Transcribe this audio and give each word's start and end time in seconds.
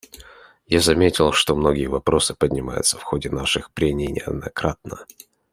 Я 0.65 0.79
заметил, 0.79 1.31
что 1.31 1.55
многие 1.55 1.85
вопросы 1.85 2.33
поднимаются 2.33 2.97
в 2.97 3.03
ходе 3.03 3.29
наших 3.29 3.71
прений 3.71 4.07
неоднократно. 4.07 5.05